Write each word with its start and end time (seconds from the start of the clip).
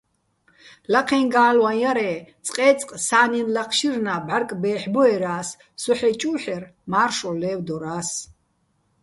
ლაჴეჼ 0.91 1.19
გა́ლვაჼ 1.33 1.73
ჲარ-ე́, 1.79 2.17
წყე́წყ 2.45 2.89
სა́ნინ 3.07 3.47
ლაჴშირნა́ 3.55 4.19
ბჵარკ 4.25 4.49
ბე́ჰ̦ბოერა́ს, 4.61 5.49
სო 5.81 5.91
ჰ̦ეჭუ́ჰ̦ერ, 5.99 6.63
მა́რშოლ 6.91 7.35
ლე́ვდორას. 7.41 8.09